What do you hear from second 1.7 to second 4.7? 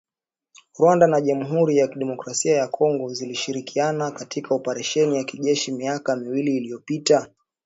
ya kidemokrasia ya Kongo zilishirikiana katika